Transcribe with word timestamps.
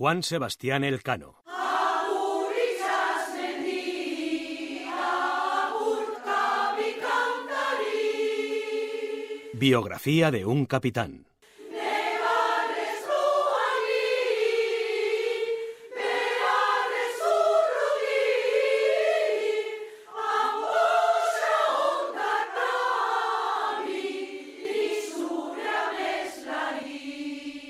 Juan 0.00 0.22
Sebastián 0.22 0.82
Elcano. 0.82 1.42
Biografía 9.52 10.30
de 10.30 10.46
un 10.46 10.64
capitán. 10.64 11.26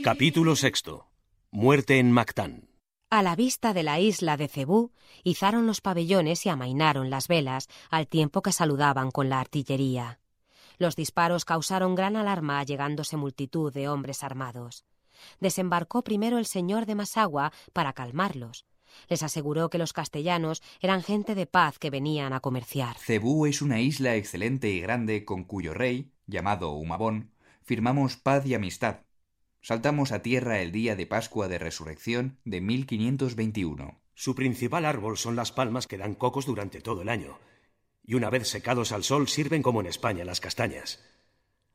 Capítulo 0.04 0.54
sexto. 0.54 1.09
Muerte 1.52 1.98
en 1.98 2.12
Mactán. 2.12 2.68
A 3.10 3.24
la 3.24 3.34
vista 3.34 3.74
de 3.74 3.82
la 3.82 3.98
isla 3.98 4.36
de 4.36 4.46
Cebú, 4.46 4.92
izaron 5.24 5.66
los 5.66 5.80
pabellones 5.80 6.46
y 6.46 6.48
amainaron 6.48 7.10
las 7.10 7.26
velas, 7.26 7.66
al 7.90 8.06
tiempo 8.06 8.40
que 8.40 8.52
saludaban 8.52 9.10
con 9.10 9.28
la 9.28 9.40
artillería. 9.40 10.20
Los 10.78 10.94
disparos 10.94 11.44
causaron 11.44 11.96
gran 11.96 12.14
alarma, 12.14 12.62
llegándose 12.62 13.16
multitud 13.16 13.72
de 13.72 13.88
hombres 13.88 14.22
armados. 14.22 14.84
Desembarcó 15.40 16.04
primero 16.04 16.38
el 16.38 16.46
señor 16.46 16.86
de 16.86 16.94
Masagua 16.94 17.52
para 17.72 17.94
calmarlos. 17.94 18.64
Les 19.08 19.24
aseguró 19.24 19.70
que 19.70 19.78
los 19.78 19.92
castellanos 19.92 20.62
eran 20.80 21.02
gente 21.02 21.34
de 21.34 21.46
paz 21.46 21.80
que 21.80 21.90
venían 21.90 22.32
a 22.32 22.38
comerciar. 22.38 22.96
Cebú 22.96 23.46
es 23.46 23.60
una 23.60 23.80
isla 23.80 24.14
excelente 24.14 24.70
y 24.70 24.80
grande 24.80 25.24
con 25.24 25.42
cuyo 25.42 25.74
rey, 25.74 26.12
llamado 26.28 26.70
Humabón, 26.70 27.32
firmamos 27.60 28.16
paz 28.16 28.46
y 28.46 28.54
amistad, 28.54 29.00
Saltamos 29.62 30.10
a 30.12 30.22
tierra 30.22 30.62
el 30.62 30.72
día 30.72 30.96
de 30.96 31.06
Pascua 31.06 31.46
de 31.46 31.58
Resurrección 31.58 32.38
de 32.44 32.62
1521. 32.62 34.00
Su 34.14 34.34
principal 34.34 34.86
árbol 34.86 35.18
son 35.18 35.36
las 35.36 35.52
palmas 35.52 35.86
que 35.86 35.98
dan 35.98 36.14
cocos 36.14 36.46
durante 36.46 36.80
todo 36.80 37.02
el 37.02 37.10
año, 37.10 37.38
y 38.02 38.14
una 38.14 38.30
vez 38.30 38.48
secados 38.48 38.90
al 38.90 39.04
sol 39.04 39.28
sirven 39.28 39.62
como 39.62 39.80
en 39.80 39.86
España 39.86 40.24
las 40.24 40.40
castañas. 40.40 41.04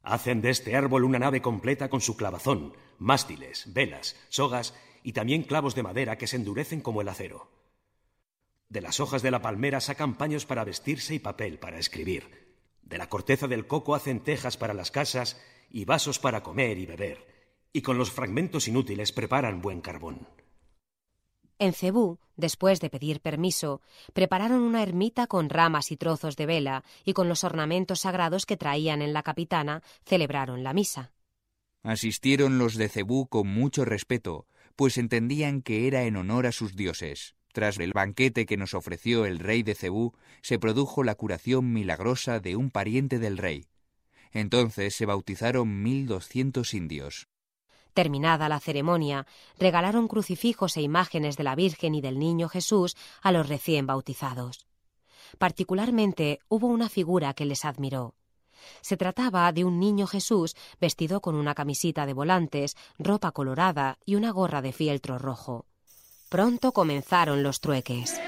Hacen 0.02 0.42
de 0.42 0.50
este 0.50 0.76
árbol 0.76 1.04
una 1.04 1.20
nave 1.20 1.44
completa 1.44 1.88
con 1.88 2.02
su 2.02 2.18
clavazón, 2.18 2.74
mástiles, 2.98 3.72
velas, 3.72 4.16
sogas 4.30 4.74
y 5.04 5.14
también 5.14 5.44
clavos 5.44 5.76
de 5.76 5.84
madera 5.84 6.18
que 6.18 6.28
se 6.28 6.38
endurecen 6.38 6.82
como 6.82 7.02
el 7.02 7.10
acero. 7.10 7.52
De 8.68 8.82
las 8.82 9.00
hojas 9.00 9.22
de 9.22 9.30
la 9.30 9.44
palmera 9.44 9.80
sacan 9.80 10.18
paños 10.18 10.48
para 10.48 10.64
vestirse 10.64 11.14
y 11.14 11.20
papel 11.20 11.60
para 11.60 11.78
escribir. 11.78 12.58
De 12.82 12.98
la 12.98 13.10
corteza 13.10 13.48
del 13.48 13.68
coco 13.68 13.94
hacen 13.94 14.22
tejas 14.22 14.58
para 14.58 14.74
las 14.74 14.90
casas 14.90 15.40
y 15.70 15.86
vasos 15.86 16.18
para 16.18 16.42
comer 16.42 16.80
y 16.80 16.88
beber 16.88 17.35
y 17.76 17.82
con 17.82 17.98
los 17.98 18.10
fragmentos 18.10 18.70
inútiles 18.70 19.12
preparan 19.12 19.62
buen 19.62 19.82
carbón. 19.82 20.30
En 21.60 21.74
Cebú, 21.74 22.20
después 22.38 22.80
de 22.80 22.90
pedir 22.90 23.20
permiso, 23.20 23.82
prepararon 24.14 24.62
una 24.62 24.82
ermita 24.82 25.28
con 25.28 25.50
ramas 25.50 25.92
y 25.92 25.98
trozos 25.98 26.38
de 26.38 26.46
vela 26.46 26.86
y 27.04 27.12
con 27.12 27.28
los 27.28 27.44
ornamentos 27.44 28.00
sagrados 28.00 28.46
que 28.46 28.56
traían 28.56 29.02
en 29.02 29.12
la 29.12 29.24
capitana, 29.24 29.84
celebraron 30.06 30.64
la 30.64 30.72
misa. 30.72 31.12
Asistieron 31.84 32.60
los 32.60 32.76
de 32.76 32.88
Cebú 32.88 33.28
con 33.28 33.50
mucho 33.50 33.84
respeto, 33.84 34.48
pues 34.78 34.98
entendían 34.98 35.62
que 35.62 35.86
era 35.86 36.04
en 36.04 36.16
honor 36.16 36.48
a 36.48 36.54
sus 36.54 36.78
dioses. 36.78 37.36
Tras 37.52 37.78
el 37.78 37.92
banquete 37.92 38.46
que 38.46 38.56
nos 38.56 38.74
ofreció 38.74 39.26
el 39.26 39.40
rey 39.40 39.64
de 39.64 39.76
Cebú, 39.76 40.14
se 40.42 40.60
produjo 40.60 41.04
la 41.04 41.16
curación 41.16 41.74
milagrosa 41.74 42.40
de 42.40 42.56
un 42.56 42.72
pariente 42.72 43.20
del 43.20 43.38
rey. 43.38 43.68
Entonces 44.32 44.96
se 44.96 45.06
bautizaron 45.06 45.84
mil 45.84 46.06
doscientos 46.06 46.74
indios. 46.74 47.28
Terminada 47.96 48.50
la 48.50 48.60
ceremonia, 48.60 49.26
regalaron 49.58 50.10
crucifijos 50.10 50.76
e 50.76 50.82
imágenes 50.82 51.38
de 51.38 51.46
la 51.46 51.56
Virgen 51.56 51.96
y 51.96 52.02
del 52.02 52.20
Niño 52.20 52.50
Jesús 52.50 52.98
a 53.22 53.32
los 53.32 53.48
recién 53.48 53.88
bautizados. 53.88 54.68
Particularmente 55.38 56.40
hubo 56.50 56.68
una 56.68 56.90
figura 56.90 57.34
que 57.34 57.46
les 57.46 57.64
admiró. 57.64 58.14
Se 58.82 58.98
trataba 58.98 59.50
de 59.54 59.64
un 59.64 59.80
niño 59.80 60.08
Jesús 60.08 60.58
vestido 60.82 61.22
con 61.22 61.36
una 61.36 61.56
camisita 61.56 62.06
de 62.06 62.12
volantes, 62.12 62.76
ropa 63.00 63.32
colorada 63.32 63.98
y 64.06 64.16
una 64.16 64.32
gorra 64.32 64.62
de 64.62 64.74
fieltro 64.74 65.18
rojo. 65.18 65.66
Pronto 66.28 66.74
comenzaron 66.74 67.44
los 67.44 67.62
trueques. 67.62 68.20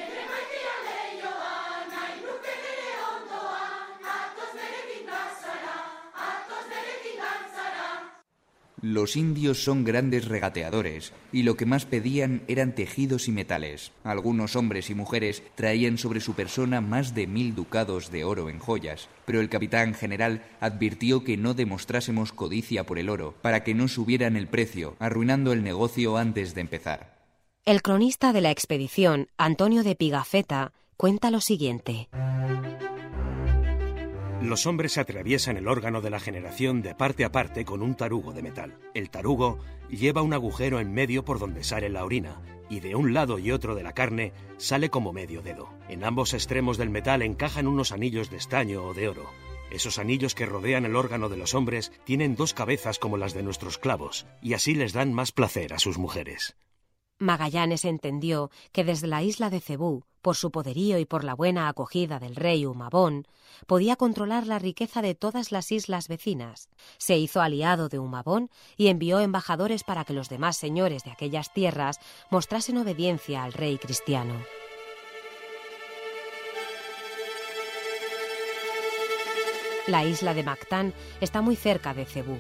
Los 8.82 9.18
indios 9.18 9.64
son 9.64 9.84
grandes 9.84 10.26
regateadores, 10.26 11.12
y 11.32 11.42
lo 11.42 11.58
que 11.58 11.66
más 11.66 11.86
pedían 11.86 12.44
eran 12.48 12.76
tejidos 12.76 13.28
y 13.28 13.32
metales. 13.32 13.92
Algunos 14.04 14.56
hombres 14.56 14.92
y 14.92 14.96
mujeres 14.96 15.42
traían 15.56 15.98
sobre 15.98 16.20
su 16.20 16.36
persona 16.36 16.80
más 16.80 17.16
de 17.16 17.26
mil 17.26 17.56
ducados 17.56 18.12
de 18.12 18.24
oro 18.24 18.52
en 18.52 18.60
joyas, 18.60 19.10
pero 19.26 19.42
el 19.42 19.50
capitán 19.50 19.96
general 19.96 20.44
advirtió 20.60 21.24
que 21.24 21.38
no 21.38 21.56
demostrásemos 21.56 22.32
codicia 22.32 22.86
por 22.86 23.00
el 23.00 23.10
oro, 23.10 23.34
para 23.42 23.64
que 23.64 23.74
no 23.74 23.88
subieran 23.88 24.36
el 24.36 24.48
precio, 24.48 24.96
arruinando 25.00 25.54
el 25.54 25.64
negocio 25.64 26.18
antes 26.18 26.54
de 26.54 26.62
empezar. 26.62 27.18
El 27.66 27.82
cronista 27.82 28.32
de 28.32 28.42
la 28.42 28.52
expedición, 28.52 29.28
Antonio 29.38 29.82
de 29.82 29.96
Pigafetta, 29.96 30.72
cuenta 30.98 31.32
lo 31.32 31.42
siguiente. 31.42 32.10
Los 34.42 34.68
hombres 34.68 35.00
atraviesan 35.00 35.58
el 35.58 35.68
órgano 35.68 36.00
de 36.00 36.12
la 36.12 36.20
generación 36.20 36.84
de 36.84 36.94
parte 36.94 37.26
a 37.26 37.32
parte 37.32 37.66
con 37.66 37.82
un 37.82 37.96
tarugo 37.96 38.34
de 38.34 38.44
metal. 38.44 38.78
El 38.94 39.10
tarugo 39.10 39.58
lleva 39.90 40.22
un 40.22 40.32
agujero 40.34 40.80
en 40.80 40.94
medio 40.94 41.26
por 41.26 41.40
donde 41.40 41.64
sale 41.64 41.90
la 41.90 42.06
orina, 42.06 42.42
y 42.70 42.80
de 42.80 42.96
un 42.96 43.16
lado 43.16 43.40
y 43.40 43.52
otro 43.52 43.74
de 43.74 43.82
la 43.82 43.94
carne 43.94 44.34
sale 44.58 44.90
como 44.92 45.12
medio 45.12 45.42
dedo. 45.42 45.70
En 45.90 46.04
ambos 46.04 46.36
extremos 46.36 46.78
del 46.78 46.92
metal 46.92 47.24
encajan 47.24 47.68
unos 47.68 47.92
anillos 47.92 48.30
de 48.30 48.38
estaño 48.38 48.84
o 48.84 48.94
de 48.94 49.10
oro. 49.10 49.26
Esos 49.72 49.98
anillos 49.98 50.36
que 50.36 50.46
rodean 50.46 50.86
el 50.86 50.96
órgano 50.96 51.30
de 51.30 51.38
los 51.38 51.56
hombres 51.56 51.92
tienen 52.04 52.36
dos 52.36 52.54
cabezas 52.54 53.00
como 53.00 53.18
las 53.18 53.34
de 53.34 53.42
nuestros 53.44 53.80
clavos, 53.80 54.28
y 54.42 54.54
así 54.54 54.76
les 54.76 54.94
dan 54.94 55.14
más 55.14 55.32
placer 55.32 55.74
a 55.74 55.80
sus 55.80 55.98
mujeres. 55.98 56.56
Magallanes 57.20 57.84
entendió 57.86 58.52
que 58.72 58.84
desde 58.84 59.08
la 59.08 59.24
isla 59.24 59.50
de 59.50 59.60
Cebú, 59.60 60.04
por 60.22 60.36
su 60.36 60.52
poderío 60.52 61.00
y 61.00 61.06
por 61.06 61.24
la 61.24 61.34
buena 61.34 61.68
acogida 61.68 62.20
del 62.20 62.36
rey 62.36 62.66
Humabón, 62.66 63.28
podía 63.66 63.96
controlar 63.96 64.46
la 64.46 64.60
riqueza 64.60 65.02
de 65.02 65.16
todas 65.16 65.52
las 65.52 65.72
islas 65.72 66.10
vecinas. 66.10 66.70
Se 66.98 67.18
hizo 67.18 67.42
aliado 67.42 67.90
de 67.90 67.98
Humabón 67.98 68.52
y 68.76 68.90
envió 68.90 69.20
embajadores 69.20 69.84
para 69.84 70.06
que 70.06 70.14
los 70.14 70.30
demás 70.30 70.58
señores 70.58 71.04
de 71.06 71.12
aquellas 71.12 71.52
tierras 71.54 72.00
mostrasen 72.30 72.78
obediencia 72.78 73.44
al 73.44 73.54
rey 73.54 73.78
cristiano. 73.80 74.36
La 79.88 80.06
isla 80.06 80.34
de 80.34 80.44
Mactán 80.44 80.94
está 81.22 81.42
muy 81.42 81.56
cerca 81.56 81.94
de 81.94 82.06
Cebú. 82.06 82.38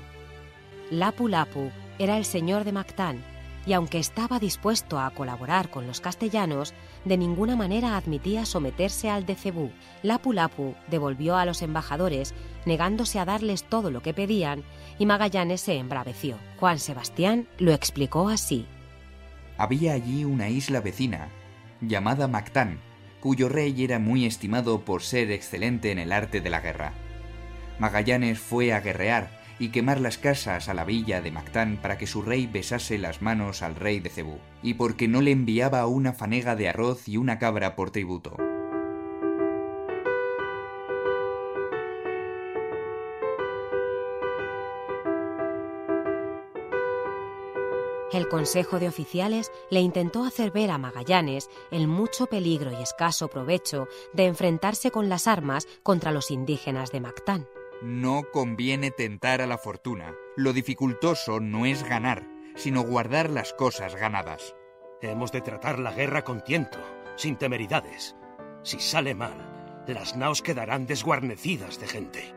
Lapu 0.91 1.27
Lapu 1.27 1.71
era 1.97 2.17
el 2.17 2.25
señor 2.25 2.63
de 2.63 2.73
Mactán 2.73 3.36
y 3.67 3.73
aunque 3.73 3.99
estaba 3.99 4.39
dispuesto 4.39 4.97
a 4.97 5.09
colaborar 5.09 5.69
con 5.69 5.87
los 5.87 5.99
castellanos, 5.99 6.73
de 7.03 7.17
ninguna 7.17 7.57
manera 7.57 7.97
admitía 7.97 8.45
someterse 8.45 9.09
al 9.09 9.25
de 9.25 9.35
Cebú. 9.35 9.71
Lapu 10.03 10.31
Lapu 10.31 10.73
devolvió 10.89 11.35
a 11.35 11.45
los 11.45 11.61
embajadores, 11.61 12.33
negándose 12.65 13.19
a 13.19 13.25
darles 13.25 13.65
todo 13.65 13.91
lo 13.91 14.01
que 14.01 14.13
pedían, 14.13 14.63
y 14.97 15.05
Magallanes 15.05 15.59
se 15.59 15.75
embraveció. 15.75 16.37
Juan 16.61 16.79
Sebastián 16.79 17.45
lo 17.57 17.73
explicó 17.73 18.29
así. 18.29 18.65
Había 19.57 19.93
allí 19.93 20.23
una 20.23 20.47
isla 20.47 20.79
vecina, 20.79 21.27
llamada 21.81 22.29
Mactán, 22.29 22.79
cuyo 23.19 23.49
rey 23.49 23.83
era 23.83 23.99
muy 23.99 24.25
estimado 24.25 24.85
por 24.85 25.03
ser 25.03 25.29
excelente 25.29 25.91
en 25.91 25.99
el 25.99 26.13
arte 26.13 26.39
de 26.39 26.49
la 26.49 26.61
guerra. 26.61 26.93
Magallanes 27.79 28.39
fue 28.39 28.71
a 28.71 28.79
guerrear 28.79 29.36
y 29.59 29.69
quemar 29.69 29.99
las 29.99 30.17
casas 30.17 30.69
a 30.69 30.73
la 30.73 30.85
villa 30.85 31.21
de 31.21 31.31
Mactán 31.31 31.77
para 31.81 31.97
que 31.97 32.07
su 32.07 32.21
rey 32.21 32.47
besase 32.47 32.97
las 32.97 33.21
manos 33.21 33.61
al 33.61 33.75
rey 33.75 33.99
de 33.99 34.09
Cebú, 34.09 34.39
y 34.61 34.75
porque 34.75 35.07
no 35.07 35.21
le 35.21 35.31
enviaba 35.31 35.85
una 35.87 36.13
fanega 36.13 36.55
de 36.55 36.69
arroz 36.69 37.07
y 37.07 37.17
una 37.17 37.39
cabra 37.39 37.75
por 37.75 37.91
tributo. 37.91 38.37
El 48.17 48.29
Consejo 48.29 48.79
de 48.79 48.87
Oficiales 48.87 49.51
le 49.69 49.81
intentó 49.81 50.23
hacer 50.23 50.51
ver 50.51 50.71
a 50.71 50.77
Magallanes 50.77 51.49
el 51.71 51.87
mucho 51.87 52.25
peligro 52.25 52.71
y 52.71 52.81
escaso 52.81 53.27
provecho 53.27 53.87
de 54.13 54.25
enfrentarse 54.25 54.91
con 54.91 55.07
las 55.07 55.27
armas 55.27 55.67
contra 55.83 56.11
los 56.11 56.31
indígenas 56.31 56.91
de 56.91 57.01
Mactán. 57.01 57.47
No 57.81 58.23
conviene 58.31 58.89
tentar 58.89 59.41
a 59.41 59.47
la 59.47 59.59
fortuna. 59.59 60.15
Lo 60.35 60.51
dificultoso 60.51 61.39
no 61.39 61.65
es 61.65 61.83
ganar, 61.83 62.27
sino 62.55 62.81
guardar 62.81 63.29
las 63.29 63.53
cosas 63.53 63.95
ganadas. 63.95 64.55
Hemos 65.01 65.31
de 65.31 65.41
tratar 65.41 65.77
la 65.77 65.91
guerra 65.91 66.23
con 66.23 66.43
tiento, 66.43 66.79
sin 67.15 67.35
temeridades. 67.35 68.15
Si 68.63 68.79
sale 68.79 69.13
mal, 69.13 69.83
las 69.87 70.15
naos 70.15 70.41
quedarán 70.41 70.87
desguarnecidas 70.87 71.79
de 71.79 71.87
gente. 71.87 72.36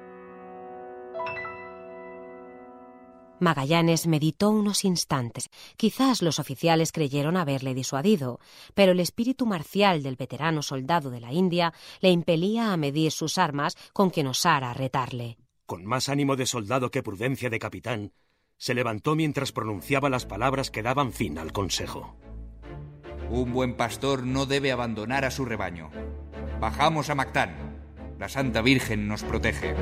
Magallanes 3.40 4.06
meditó 4.06 4.50
unos 4.50 4.84
instantes. 4.84 5.50
Quizás 5.76 6.22
los 6.22 6.38
oficiales 6.38 6.92
creyeron 6.92 7.36
haberle 7.36 7.74
disuadido, 7.74 8.40
pero 8.74 8.92
el 8.92 9.00
espíritu 9.00 9.46
marcial 9.46 10.02
del 10.02 10.16
veterano 10.16 10.62
soldado 10.62 11.10
de 11.10 11.20
la 11.20 11.32
India 11.32 11.72
le 12.00 12.10
impelía 12.10 12.72
a 12.72 12.76
medir 12.76 13.12
sus 13.12 13.38
armas 13.38 13.76
con 13.92 14.10
quien 14.10 14.26
osara 14.26 14.74
retarle. 14.74 15.38
Con 15.66 15.84
más 15.84 16.08
ánimo 16.08 16.36
de 16.36 16.46
soldado 16.46 16.90
que 16.90 17.02
prudencia 17.02 17.50
de 17.50 17.58
capitán, 17.58 18.12
se 18.56 18.74
levantó 18.74 19.16
mientras 19.16 19.52
pronunciaba 19.52 20.10
las 20.10 20.26
palabras 20.26 20.70
que 20.70 20.82
daban 20.82 21.12
fin 21.12 21.38
al 21.38 21.52
consejo. 21.52 22.16
Un 23.30 23.52
buen 23.52 23.76
pastor 23.76 24.26
no 24.26 24.44
debe 24.44 24.72
abandonar 24.72 25.24
a 25.24 25.30
su 25.30 25.44
rebaño. 25.44 25.90
Bajamos 26.60 27.10
a 27.10 27.14
Mactán. 27.14 27.54
La 28.18 28.28
Santa 28.28 28.60
Virgen 28.60 29.08
nos 29.08 29.22
protege. 29.22 29.74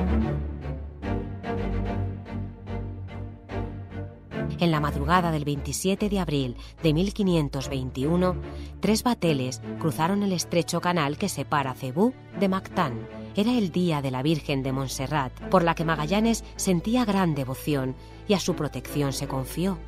En 4.61 4.73
la 4.73 4.81
madrugada 4.81 5.31
del 5.31 5.45
27 5.45 6.09
de 6.09 6.19
abril 6.19 6.57
de 6.83 6.93
1521, 6.93 8.35
tres 8.81 9.05
bateles 9.05 9.61
cruzaron 9.79 10.25
el 10.25 10.33
estrecho 10.33 10.81
canal 10.81 11.17
que 11.17 11.29
separa 11.29 11.75
Cebú 11.75 12.13
de 12.41 12.49
Mactán. 12.49 13.07
Era 13.37 13.53
el 13.53 13.71
día 13.71 14.03
de 14.03 14.11
la 14.11 14.23
Virgen 14.23 14.65
de 14.65 14.73
Montserrat, 14.73 15.33
por 15.49 15.63
la 15.63 15.77
que 15.77 15.85
Magallanes 15.85 16.43
sentía 16.57 17.05
gran 17.05 17.37
devoción 17.37 17.95
y 18.27 18.35
a 18.35 18.41
su 18.41 18.57
protección 18.57 19.13
se 19.13 19.29
confió. 19.29 19.79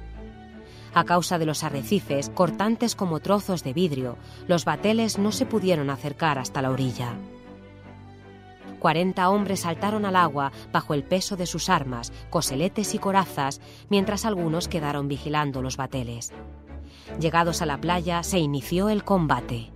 A 0.94 1.02
causa 1.02 1.38
de 1.38 1.46
los 1.46 1.64
arrecifes, 1.64 2.31
cortantes 2.31 2.94
como 2.94 3.19
trozos 3.19 3.64
de 3.64 3.72
vidrio, 3.72 4.19
los 4.46 4.64
bateles 4.64 5.19
no 5.19 5.32
se 5.32 5.46
pudieron 5.46 5.90
acercar 5.90 6.38
hasta 6.38 6.62
la 6.62 6.70
orilla. 6.70 7.14
Cuarenta 8.81 9.29
hombres 9.29 9.61
saltaron 9.61 10.06
al 10.06 10.17
agua 10.17 10.53
bajo 10.73 10.94
el 10.94 11.05
peso 11.05 11.37
de 11.37 11.44
sus 11.44 11.69
armas, 11.69 12.12
coseletes 12.31 12.94
y 12.94 12.99
corazas, 12.99 13.61
mientras 13.91 14.25
algunos 14.25 14.69
quedaron 14.69 15.06
vigilando 15.06 15.61
los 15.61 15.77
bateles. 15.77 16.32
Llegados 17.21 17.61
a 17.61 17.67
la 17.67 17.79
playa, 17.79 18.23
se 18.23 18.38
inició 18.38 18.88
el 18.88 19.05
combate. 19.05 19.71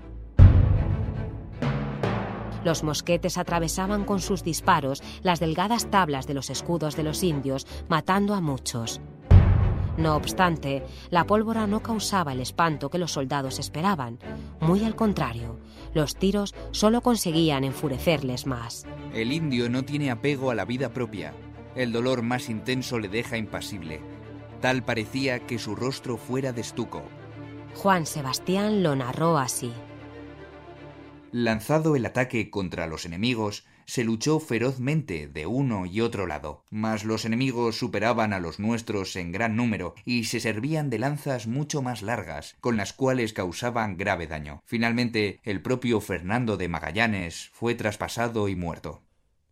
Los 2.65 2.83
mosquetes 2.83 3.37
atravesaban 3.37 4.05
con 4.05 4.21
sus 4.21 4.43
disparos 4.43 5.03
las 5.23 5.39
delgadas 5.39 5.91
tablas 5.91 6.27
de 6.27 6.33
los 6.33 6.49
escudos 6.49 6.97
de 6.97 7.03
los 7.03 7.23
indios, 7.23 7.67
matando 7.89 8.35
a 8.35 8.41
muchos. 8.41 9.03
No 9.97 10.17
obstante, 10.17 10.83
la 11.11 11.25
pólvora 11.25 11.67
no 11.67 11.83
causaba 11.83 12.33
el 12.33 12.41
espanto 12.41 12.91
que 12.91 12.99
los 12.99 13.13
soldados 13.13 13.59
esperaban. 13.59 14.19
Muy 14.61 14.85
al 14.85 14.97
contrario, 14.97 15.59
los 15.95 16.17
tiros 16.17 16.55
solo 16.73 17.01
conseguían 17.01 17.63
enfurecerles 17.63 18.47
más. 18.47 18.87
El 19.13 19.33
indio 19.33 19.69
no 19.71 19.85
tiene 19.85 20.11
apego 20.11 20.51
a 20.51 20.55
la 20.55 20.65
vida 20.65 20.93
propia. 20.93 21.33
El 21.77 21.93
dolor 21.93 22.23
más 22.23 22.49
intenso 22.49 22.99
le 22.99 23.09
deja 23.09 23.37
impasible. 23.37 24.01
Tal 24.61 24.83
parecía 24.85 25.41
que 25.41 25.59
su 25.59 25.77
rostro 25.77 26.17
fuera 26.17 26.53
de 26.53 26.61
estuco. 26.61 27.03
Juan 27.75 28.07
Sebastián 28.07 28.83
lo 28.83 28.97
narró 28.97 29.39
así. 29.39 29.73
Lanzado 31.33 31.97
el 31.97 32.07
ataque 32.07 32.51
contra 32.51 32.87
los 32.87 33.05
enemigos, 33.05 33.65
se 33.87 34.05
luchó 34.05 34.41
ferozmente 34.41 35.29
de 35.29 35.47
uno 35.47 35.87
y 35.87 36.01
otro 36.01 36.27
lado, 36.27 36.65
mas 36.71 37.05
los 37.05 37.25
enemigos 37.25 37.79
superaban 37.79 38.33
a 38.33 38.41
los 38.41 38.59
nuestros 38.59 39.17
en 39.17 39.33
gran 39.33 39.57
número 39.57 39.95
y 40.05 40.25
se 40.25 40.41
servían 40.41 40.91
de 40.91 40.99
lanzas 40.99 41.47
mucho 41.47 41.83
más 41.83 42.03
largas, 42.03 42.57
con 42.61 42.77
las 42.77 42.93
cuales 42.93 43.33
causaban 43.33 43.97
grave 43.97 44.27
daño. 44.27 44.63
Finalmente, 44.65 45.41
el 45.43 45.63
propio 45.63 46.01
Fernando 46.01 46.57
de 46.57 46.69
Magallanes 46.69 47.51
fue 47.53 47.75
traspasado 47.75 48.49
y 48.49 48.57
muerto. 48.57 49.03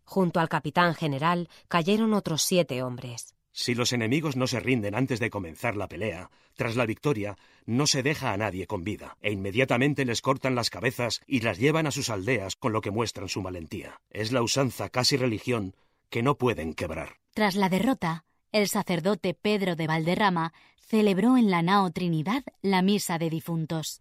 Junto 0.05 0.40
al 0.40 0.49
capitán 0.49 0.94
general 0.94 1.49
cayeron 1.69 2.12
otros 2.12 2.43
siete 2.43 2.82
hombres. 2.82 3.34
Si 3.53 3.75
los 3.75 3.93
enemigos 3.93 4.35
no 4.35 4.47
se 4.47 4.61
rinden 4.61 4.95
antes 4.95 5.21
de 5.21 5.29
comenzar 5.29 5.77
la 5.77 5.87
pelea, 5.87 6.31
tras 6.55 6.75
la 6.75 6.87
victoria, 6.87 7.37
no 7.67 7.87
se 7.87 8.03
deja 8.03 8.33
a 8.33 8.37
nadie 8.37 8.67
con 8.67 8.83
vida, 8.83 9.19
e 9.21 9.31
inmediatamente 9.31 10.07
les 10.07 10.23
cortan 10.23 10.55
las 10.55 10.71
cabezas 10.71 11.21
y 11.27 11.41
las 11.41 11.59
llevan 11.59 11.87
a 11.87 11.91
sus 11.91 12.09
aldeas 12.09 12.57
con 12.57 12.73
lo 12.73 12.81
que 12.81 12.91
muestran 12.91 13.29
su 13.29 13.43
valentía. 13.43 14.01
Es 14.11 14.33
la 14.33 14.43
usanza 14.43 14.89
casi 14.89 15.17
religión 15.17 15.75
que 16.09 16.23
no 16.23 16.37
pueden 16.37 16.73
quebrar. 16.73 17.19
Tras 17.35 17.55
la 17.55 17.69
derrota, 17.69 18.25
el 18.53 18.69
sacerdote 18.69 19.35
Pedro 19.35 19.77
de 19.77 19.87
Valderrama 19.87 20.53
celebró 20.81 21.37
en 21.37 21.51
la 21.51 21.63
Nao 21.63 21.91
Trinidad 21.91 22.45
la 22.63 22.83
misa 22.83 23.19
de 23.19 23.31
difuntos. 23.31 24.01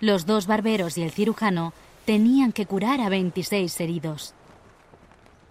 Los 0.00 0.26
dos 0.26 0.46
barberos 0.46 0.96
y 0.96 1.02
el 1.02 1.10
cirujano 1.10 1.72
tenían 2.04 2.52
que 2.52 2.66
curar 2.66 3.00
a 3.00 3.08
26 3.08 3.80
heridos. 3.80 4.34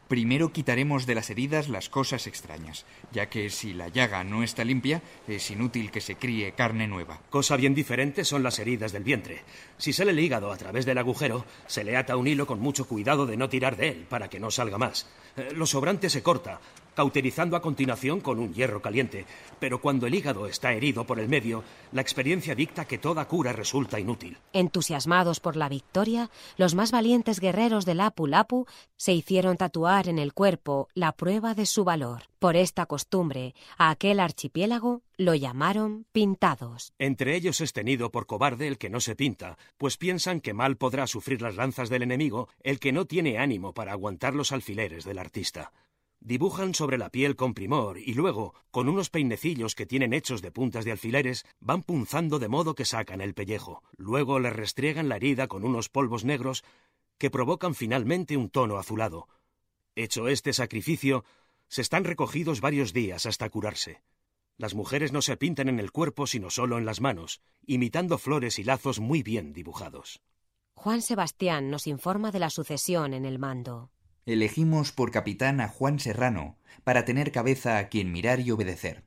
Primero 0.09 0.51
quitaremos 0.51 1.05
de 1.05 1.13
las 1.13 1.29
heridas 1.29 1.69
las 1.69 1.87
cosas 1.87 2.25
extrañas, 2.25 2.83
ya 3.11 3.29
que 3.29 3.51
si 3.51 3.75
la 3.75 3.89
llaga 3.89 4.23
no 4.23 4.41
está 4.41 4.65
limpia, 4.65 5.03
es 5.27 5.51
inútil 5.51 5.91
que 5.91 6.01
se 6.01 6.15
críe 6.15 6.53
carne 6.53 6.87
nueva. 6.87 7.21
Cosa 7.29 7.55
bien 7.55 7.75
diferente 7.75 8.25
son 8.25 8.41
las 8.41 8.57
heridas 8.57 8.91
del 8.91 9.03
vientre. 9.03 9.43
Si 9.77 9.93
sale 9.93 10.09
el 10.09 10.19
hígado 10.19 10.51
a 10.51 10.57
través 10.57 10.87
del 10.87 10.97
agujero, 10.97 11.45
se 11.67 11.83
le 11.83 11.95
ata 11.95 12.17
un 12.17 12.25
hilo 12.25 12.47
con 12.47 12.59
mucho 12.59 12.87
cuidado 12.87 13.27
de 13.27 13.37
no 13.37 13.49
tirar 13.49 13.77
de 13.77 13.89
él 13.89 14.07
para 14.09 14.31
que 14.31 14.39
no 14.39 14.49
salga 14.49 14.79
más. 14.79 15.07
Eh, 15.37 15.49
lo 15.53 15.67
sobrante 15.67 16.09
se 16.09 16.23
corta, 16.23 16.59
cauterizando 16.99 17.55
a 17.55 17.61
continuación 17.61 18.19
con 18.19 18.39
un 18.39 18.53
hierro 18.53 18.81
caliente. 18.81 19.25
Pero 19.57 19.79
cuando 19.79 20.05
el 20.05 20.15
hígado 20.15 20.47
está 20.47 20.73
herido 20.73 21.05
por 21.05 21.17
el 21.21 21.29
medio, 21.29 21.63
la 21.93 22.01
experiencia 22.01 22.55
dicta 22.55 22.83
que 22.83 22.97
toda 22.97 23.25
cura 23.25 23.53
resulta 23.53 24.01
inútil. 24.01 24.37
Entusiasmados 24.51 25.39
por 25.39 25.55
la 25.55 25.69
victoria, 25.69 26.29
los 26.57 26.75
más 26.75 26.91
valientes 26.91 27.39
guerreros 27.39 27.85
del 27.85 27.99
Lapu 27.99 28.27
Lapu 28.27 28.65
se 28.97 29.13
hicieron 29.13 29.55
tatuar 29.55 30.09
en 30.09 30.19
el 30.19 30.33
cuerpo 30.33 30.89
la 30.93 31.13
prueba 31.13 31.53
de 31.53 31.65
su 31.65 31.85
valor. 31.85 32.23
Por 32.37 32.57
esta 32.57 32.85
costumbre, 32.85 33.55
a 33.77 33.91
aquel 33.91 34.19
archipiélago 34.19 35.01
lo 35.15 35.35
llamaron 35.35 36.05
pintados. 36.11 36.91
Entre 36.99 37.37
ellos 37.37 37.61
es 37.61 37.71
tenido 37.71 38.11
por 38.11 38.25
cobarde 38.25 38.67
el 38.67 38.77
que 38.77 38.89
no 38.89 38.99
se 38.99 39.15
pinta, 39.15 39.57
pues 39.77 39.95
piensan 39.95 40.41
que 40.41 40.53
mal 40.53 40.75
podrá 40.75 41.07
sufrir 41.07 41.41
las 41.41 41.55
lanzas 41.55 41.87
del 41.87 42.03
enemigo 42.03 42.49
el 42.61 42.81
que 42.81 42.91
no 42.91 43.05
tiene 43.05 43.37
ánimo 43.37 43.73
para 43.73 43.93
aguantar 43.93 44.35
los 44.35 44.51
alfileres 44.51 45.05
del 45.05 45.19
artista. 45.19 45.71
Dibujan 46.21 46.73
sobre 46.73 46.97
la 46.97 47.09
piel 47.09 47.37
con 47.37 47.53
primor 47.53 47.97
y 47.97 48.13
luego, 48.13 48.53
con 48.71 48.89
unos 48.89 49.09
peinecillos 49.09 49.73
que 49.73 49.85
tienen 49.85 50.13
hechos 50.13 50.41
de 50.41 50.51
puntas 50.51 50.83
de 50.83 50.91
alfileres, 50.91 51.45
van 51.61 51.81
punzando 51.81 52.39
de 52.39 52.49
modo 52.49 52.75
que 52.75 52.83
sacan 52.83 53.21
el 53.21 53.33
pellejo. 53.33 53.83
Luego 53.95 54.39
le 54.39 54.49
restriegan 54.49 55.07
la 55.07 55.15
herida 55.15 55.47
con 55.47 55.63
unos 55.63 55.87
polvos 55.87 56.25
negros 56.25 56.63
que 57.17 57.31
provocan 57.31 57.73
finalmente 57.73 58.35
un 58.35 58.49
tono 58.49 58.77
azulado. 58.77 59.29
Hecho 59.95 60.27
este 60.27 60.51
sacrificio, 60.51 61.23
se 61.69 61.81
están 61.81 62.03
recogidos 62.03 62.59
varios 62.59 62.91
días 62.91 63.25
hasta 63.25 63.49
curarse. 63.49 64.01
Las 64.57 64.75
mujeres 64.75 65.13
no 65.13 65.21
se 65.21 65.37
pintan 65.37 65.69
en 65.69 65.79
el 65.79 65.91
cuerpo 65.91 66.27
sino 66.27 66.49
solo 66.49 66.77
en 66.77 66.85
las 66.85 66.99
manos, 66.99 67.41
imitando 67.65 68.17
flores 68.17 68.59
y 68.59 68.65
lazos 68.65 68.99
muy 68.99 69.23
bien 69.23 69.53
dibujados. 69.53 70.21
Juan 70.75 71.01
Sebastián 71.01 71.69
nos 71.69 71.87
informa 71.87 72.31
de 72.31 72.39
la 72.39 72.49
sucesión 72.49 73.13
en 73.13 73.25
el 73.25 73.39
mando 73.39 73.89
elegimos 74.25 74.91
por 74.91 75.11
capitán 75.11 75.61
a 75.61 75.67
Juan 75.67 75.99
Serrano, 75.99 76.57
para 76.83 77.05
tener 77.05 77.31
cabeza 77.31 77.77
a 77.77 77.89
quien 77.89 78.11
mirar 78.11 78.39
y 78.39 78.51
obedecer. 78.51 79.03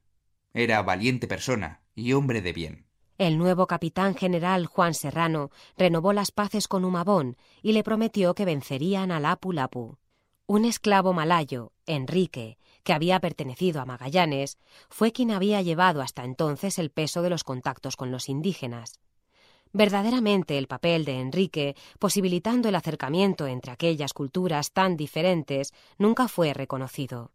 Era 0.54 0.82
valiente 0.82 1.26
persona 1.26 1.80
y 1.94 2.12
hombre 2.12 2.42
de 2.42 2.52
bien. 2.52 2.86
El 3.18 3.38
nuevo 3.38 3.66
capitán 3.66 4.14
general 4.14 4.66
Juan 4.66 4.94
Serrano 4.94 5.50
renovó 5.76 6.12
las 6.12 6.32
paces 6.32 6.66
con 6.66 6.84
Humabón 6.84 7.36
y 7.62 7.72
le 7.72 7.84
prometió 7.84 8.34
que 8.34 8.44
vencerían 8.44 9.12
a 9.12 9.20
Lapu 9.20 9.52
Lapu. 9.52 9.98
Un 10.46 10.64
esclavo 10.64 11.12
malayo, 11.12 11.72
Enrique, 11.86 12.58
que 12.82 12.92
había 12.92 13.20
pertenecido 13.20 13.80
a 13.80 13.84
Magallanes, 13.84 14.58
fue 14.88 15.12
quien 15.12 15.30
había 15.30 15.62
llevado 15.62 16.02
hasta 16.02 16.24
entonces 16.24 16.78
el 16.78 16.90
peso 16.90 17.22
de 17.22 17.30
los 17.30 17.44
contactos 17.44 17.96
con 17.96 18.10
los 18.10 18.28
indígenas. 18.28 18.98
Verdaderamente 19.72 20.58
el 20.58 20.66
papel 20.66 21.06
de 21.06 21.18
Enrique, 21.18 21.76
posibilitando 21.98 22.68
el 22.68 22.74
acercamiento 22.74 23.46
entre 23.46 23.72
aquellas 23.72 24.12
culturas 24.12 24.72
tan 24.72 24.96
diferentes, 24.96 25.72
nunca 25.96 26.28
fue 26.28 26.52
reconocido. 26.52 27.32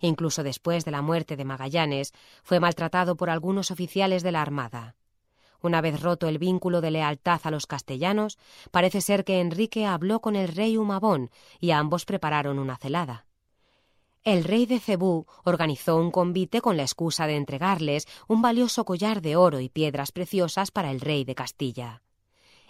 Incluso 0.00 0.42
después 0.42 0.84
de 0.84 0.90
la 0.90 1.00
muerte 1.00 1.36
de 1.36 1.46
Magallanes, 1.46 2.12
fue 2.42 2.60
maltratado 2.60 3.16
por 3.16 3.30
algunos 3.30 3.70
oficiales 3.70 4.22
de 4.22 4.32
la 4.32 4.42
Armada. 4.42 4.96
Una 5.62 5.80
vez 5.80 6.00
roto 6.00 6.28
el 6.28 6.38
vínculo 6.38 6.82
de 6.82 6.90
lealtad 6.90 7.40
a 7.44 7.50
los 7.50 7.66
castellanos, 7.66 8.38
parece 8.70 9.00
ser 9.00 9.24
que 9.24 9.40
Enrique 9.40 9.86
habló 9.86 10.20
con 10.20 10.36
el 10.36 10.48
rey 10.48 10.76
Humabón 10.76 11.30
y 11.58 11.70
ambos 11.70 12.04
prepararon 12.04 12.58
una 12.58 12.76
celada 12.76 13.27
el 14.32 14.44
rey 14.44 14.66
de 14.66 14.78
Cebú 14.78 15.26
organizó 15.44 15.96
un 15.96 16.10
convite 16.10 16.60
con 16.60 16.76
la 16.76 16.82
excusa 16.82 17.26
de 17.26 17.36
entregarles 17.36 18.06
un 18.26 18.42
valioso 18.42 18.84
collar 18.84 19.22
de 19.22 19.36
oro 19.36 19.58
y 19.58 19.70
piedras 19.70 20.12
preciosas 20.12 20.70
para 20.70 20.90
el 20.90 21.00
rey 21.00 21.24
de 21.24 21.34
Castilla. 21.34 22.02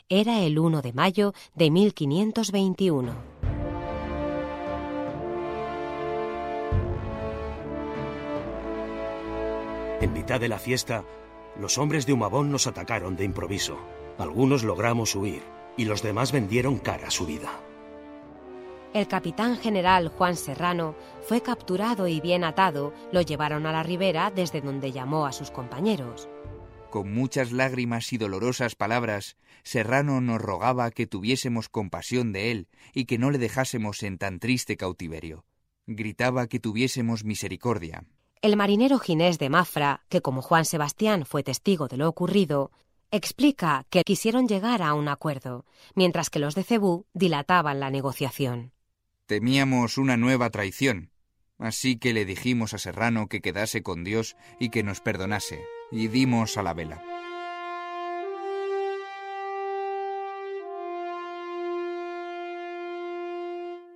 Era 0.09 0.41
el 0.43 0.59
1 0.59 0.83
de 0.83 0.93
mayo 0.93 1.33
de 1.55 1.71
1521. 1.73 3.13
En 10.01 10.13
mitad 10.13 10.39
de 10.39 10.49
la 10.49 10.61
fiesta, 10.61 11.05
los 11.59 11.77
hombres 11.77 12.07
de 12.07 12.13
Humabón 12.13 12.53
nos 12.53 12.69
atacaron 12.69 13.17
de 13.17 13.25
improviso. 13.25 13.79
Algunos 14.17 14.63
logramos 14.63 15.17
huir 15.17 15.43
y 15.77 15.87
los 15.87 16.03
demás 16.03 16.31
vendieron 16.31 16.79
cara 16.79 17.09
a 17.09 17.11
su 17.11 17.27
vida. 17.27 17.68
El 18.95 19.07
capitán 19.07 19.59
general 19.59 20.09
Juan 20.09 20.37
Serrano 20.37 20.95
fue 21.27 21.43
capturado 21.43 22.09
y 22.09 22.21
bien 22.21 22.43
atado, 22.43 22.95
lo 23.13 23.21
llevaron 23.21 23.67
a 23.67 23.73
la 23.73 23.83
ribera 23.83 24.31
desde 24.31 24.63
donde 24.63 24.93
llamó 24.93 25.27
a 25.27 25.33
sus 25.33 25.51
compañeros. 25.51 26.29
Con 26.91 27.13
muchas 27.13 27.53
lágrimas 27.53 28.13
y 28.15 28.19
dolorosas 28.19 28.75
palabras, 28.75 29.37
Serrano 29.63 30.23
nos 30.23 30.41
rogaba 30.41 30.91
que 30.91 31.07
tuviésemos 31.07 31.69
compasión 31.69 32.33
de 32.33 32.51
él 32.51 32.69
y 32.95 33.05
que 33.05 33.19
no 33.19 33.31
le 33.31 33.37
dejásemos 33.37 34.03
en 34.03 34.17
tan 34.17 34.39
triste 34.39 34.79
cautiverio. 34.79 35.45
Gritaba 35.87 36.47
que 36.47 36.59
tuviésemos 36.59 37.25
misericordia. 37.25 38.05
El 38.41 38.57
marinero 38.57 38.99
Ginés 38.99 39.39
de 39.39 39.51
Mafra, 39.51 40.05
que 40.09 40.23
como 40.23 40.41
Juan 40.41 40.65
Sebastián 40.65 41.27
fue 41.27 41.43
testigo 41.43 41.89
de 41.89 41.99
lo 41.99 42.09
ocurrido, 42.09 42.71
explica 43.11 43.85
que 43.91 44.03
quisieron 44.03 44.49
llegar 44.49 44.81
a 44.81 44.95
un 44.95 45.09
acuerdo, 45.09 45.67
mientras 45.95 46.31
que 46.31 46.39
los 46.39 46.55
de 46.55 46.65
Cebú 46.65 47.05
dilataban 47.13 47.81
la 47.81 47.91
negociación. 47.91 48.73
Temíamos 49.29 49.99
una 49.99 50.17
nueva 50.17 50.49
traición, 50.49 51.11
así 51.59 51.99
que 51.99 52.15
le 52.15 52.25
dijimos 52.25 52.73
a 52.73 52.79
Serrano 52.79 53.29
que 53.29 53.43
quedase 53.43 53.83
con 53.83 54.03
Dios 54.03 54.37
y 54.59 54.71
que 54.71 54.83
nos 54.83 55.03
perdonase, 55.03 55.61
y 55.93 56.09
dimos 56.09 56.57
a 56.57 56.63
la 56.63 56.73
vela. 56.73 57.03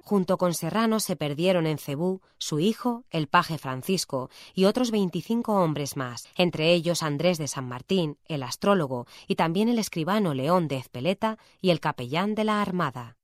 Junto 0.02 0.36
con 0.36 0.52
Serrano 0.52 1.00
se 1.00 1.16
perdieron 1.16 1.66
en 1.66 1.78
Cebú 1.78 2.20
su 2.36 2.60
hijo, 2.60 3.06
el 3.08 3.26
paje 3.26 3.56
Francisco, 3.56 4.28
y 4.52 4.66
otros 4.66 4.90
25 4.90 5.54
hombres 5.54 5.96
más, 5.96 6.28
entre 6.36 6.74
ellos 6.74 7.02
Andrés 7.02 7.38
de 7.38 7.48
San 7.48 7.66
Martín, 7.66 8.18
el 8.26 8.42
astrólogo, 8.42 9.06
y 9.26 9.36
también 9.36 9.70
el 9.70 9.78
escribano 9.78 10.34
León 10.34 10.68
de 10.68 10.76
Ezpeleta 10.76 11.38
y 11.62 11.70
el 11.70 11.80
capellán 11.80 12.34
de 12.34 12.44
la 12.44 12.60
Armada. 12.60 13.16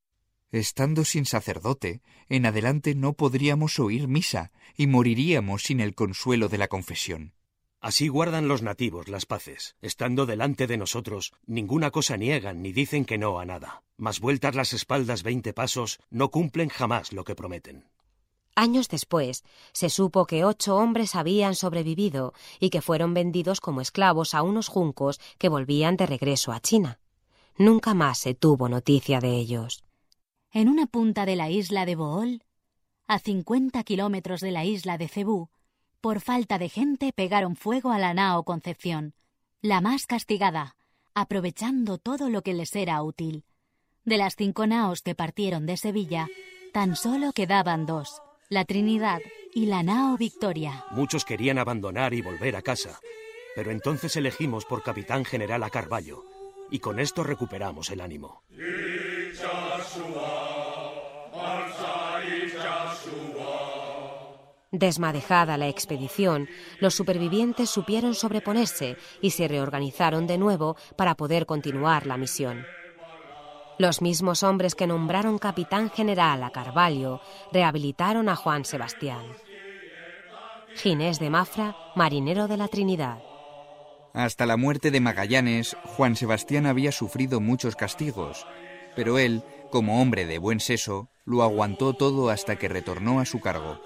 Estando 0.51 1.05
sin 1.05 1.27
sacerdote, 1.27 2.01
en 2.29 2.47
adelante 2.47 2.95
no 2.95 3.13
podríamos 3.13 3.79
oír 3.79 4.09
misa 4.09 4.51
y 4.77 4.87
moriríamos 4.87 5.63
sin 5.63 5.81
el 5.81 5.95
consuelo 5.95 6.49
de 6.49 6.57
la 6.57 6.69
confesión. 6.69 7.35
Así 7.81 8.09
guardan 8.09 8.49
los 8.49 8.63
nativos 8.63 9.09
las 9.09 9.27
paces. 9.27 9.77
Estando 9.83 10.25
delante 10.25 10.67
de 10.67 10.79
nosotros, 10.79 11.33
ninguna 11.47 11.91
cosa 11.91 12.17
niegan 12.17 12.63
ni 12.63 12.73
dicen 12.73 13.05
que 13.05 13.19
no 13.19 13.39
a 13.39 13.45
nada. 13.45 13.83
Mas 13.99 14.21
vueltas 14.21 14.55
las 14.55 14.73
espaldas 14.73 15.23
veinte 15.23 15.53
pasos, 15.53 16.01
no 16.11 16.31
cumplen 16.31 16.71
jamás 16.71 17.13
lo 17.13 17.25
que 17.25 17.35
prometen. 17.35 17.85
Años 18.57 18.89
después, 18.89 19.45
se 19.73 19.91
supo 19.91 20.27
que 20.27 20.45
ocho 20.45 20.77
hombres 20.77 21.15
habían 21.15 21.55
sobrevivido 21.55 22.33
y 22.59 22.71
que 22.71 22.83
fueron 22.83 23.15
vendidos 23.15 23.61
como 23.61 23.81
esclavos 23.81 24.35
a 24.35 24.43
unos 24.43 24.67
juncos 24.67 25.21
que 25.39 25.49
volvían 25.49 25.97
de 25.97 26.07
regreso 26.07 26.53
a 26.53 26.61
China. 26.61 26.99
Nunca 27.57 27.95
más 27.95 28.19
se 28.19 28.35
tuvo 28.35 28.69
noticia 28.69 29.21
de 29.21 29.37
ellos. 29.37 29.85
En 30.51 30.69
una 30.69 30.87
punta 30.87 31.27
de 31.27 31.37
la 31.37 31.51
isla 31.51 31.85
de 31.85 31.95
Bohol, 31.95 32.43
a 33.07 33.19
50 33.19 33.83
kilómetros 33.85 34.41
de 34.41 34.51
la 34.51 34.65
isla 34.65 34.97
de 34.97 35.09
Cebú, 35.09 35.51
por 36.01 36.21
falta 36.21 36.59
de 36.59 36.71
gente 36.71 37.13
pegaron 37.13 37.55
fuego 37.55 37.91
a 37.91 37.99
la 37.99 38.15
nao 38.15 38.45
Concepción, 38.45 39.13
la 39.61 39.83
más 39.83 40.07
castigada, 40.07 40.77
aprovechando 41.15 41.99
todo 41.99 42.31
lo 42.31 42.43
que 42.43 42.55
les 42.55 42.75
era 42.77 43.03
útil. 43.03 43.45
De 44.05 44.17
las 44.17 44.37
cinco 44.37 44.67
naos 44.67 45.03
que 45.03 45.15
partieron 45.15 45.67
de 45.67 45.77
Sevilla, 45.77 46.29
tan 46.73 46.97
solo 46.97 47.33
quedaban 47.33 47.85
dos, 47.85 48.23
la 48.49 48.65
Trinidad 48.65 49.21
y 49.55 49.67
la 49.67 49.83
nao 49.83 50.17
Victoria. 50.17 50.87
Muchos 50.93 51.27
querían 51.27 51.59
abandonar 51.59 52.15
y 52.15 52.23
volver 52.23 52.57
a 52.57 52.63
casa, 52.63 53.01
pero 53.55 53.71
entonces 53.71 54.17
elegimos 54.17 54.65
por 54.65 54.83
capitán 54.83 55.27
general 55.27 55.63
a 55.63 55.69
Carballo, 55.69 56.25
y 56.71 56.79
con 56.79 57.01
esto 57.01 57.23
recuperamos 57.23 57.91
el 57.91 58.01
ánimo. 58.01 58.45
Desmadejada 64.71 65.57
la 65.57 65.69
expedición, 65.69 66.47
los 66.79 66.95
supervivientes 66.95 67.71
supieron 67.71 68.15
sobreponerse 68.15 68.99
y 69.23 69.31
se 69.31 69.49
reorganizaron 69.49 70.27
de 70.27 70.37
nuevo 70.37 70.77
para 70.97 71.15
poder 71.15 71.47
continuar 71.47 72.07
la 72.07 72.19
misión. 72.19 72.67
Los 73.79 74.03
mismos 74.03 74.43
hombres 74.43 74.75
que 74.75 74.87
nombraron 74.87 75.39
capitán 75.39 75.89
general 75.89 76.43
a 76.43 76.51
Carvalho 76.51 77.21
rehabilitaron 77.51 78.29
a 78.29 78.37
Juan 78.37 78.65
Sebastián. 78.67 79.25
Ginés 80.75 81.19
de 81.19 81.31
Mafra, 81.31 81.75
marinero 81.97 82.47
de 82.47 82.57
la 82.59 82.69
Trinidad. 82.69 83.23
Hasta 84.13 84.45
la 84.45 84.57
muerte 84.57 84.91
de 84.91 85.01
Magallanes, 85.01 85.77
Juan 85.85 86.15
Sebastián 86.15 86.67
había 86.67 86.93
sufrido 86.93 87.41
muchos 87.41 87.75
castigos, 87.75 88.47
pero 88.95 89.19
él, 89.19 89.45
como 89.71 90.03
hombre 90.03 90.27
de 90.27 90.39
buen 90.39 90.61
seso, 90.61 91.09
lo 91.25 91.43
aguantó 91.43 91.95
todo 91.95 92.29
hasta 92.29 92.57
que 92.57 92.69
retornó 92.69 93.21
a 93.21 93.25
su 93.25 93.41
cargo. 93.41 93.81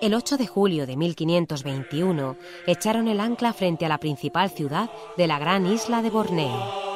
El 0.00 0.14
8 0.14 0.38
de 0.38 0.46
julio 0.46 0.86
de 0.86 0.96
1521 0.96 2.36
echaron 2.66 3.06
el 3.06 3.20
ancla 3.20 3.52
frente 3.52 3.84
a 3.84 3.88
la 3.90 3.98
principal 3.98 4.48
ciudad 4.48 4.88
de 5.18 5.26
la 5.26 5.38
gran 5.38 5.66
isla 5.66 6.00
de 6.00 6.08
Borneo. 6.08 6.89